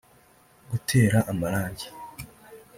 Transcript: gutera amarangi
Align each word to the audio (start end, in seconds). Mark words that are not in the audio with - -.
gutera 0.69 1.17
amarangi 1.31 1.87